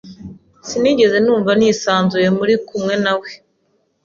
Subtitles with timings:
[0.67, 3.29] Sinigeze numva nisanzuye muri kumwe na we.